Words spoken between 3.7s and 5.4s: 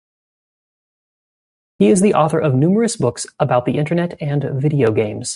Internet and video games.